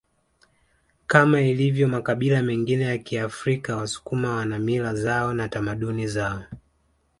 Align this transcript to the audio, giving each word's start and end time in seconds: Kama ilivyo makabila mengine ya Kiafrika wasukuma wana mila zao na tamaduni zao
Kama 1.07 1.41
ilivyo 1.41 1.87
makabila 1.87 2.41
mengine 2.43 2.83
ya 2.85 2.97
Kiafrika 2.97 3.75
wasukuma 3.75 4.35
wana 4.35 4.59
mila 4.59 4.95
zao 4.95 5.33
na 5.33 5.49
tamaduni 5.49 6.07
zao 6.07 6.43